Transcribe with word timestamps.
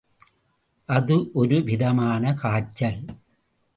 அது 0.89 1.31
ஒரு 1.33 1.63
விதமான 1.63 2.33
காய்ச்சல். 2.33 3.01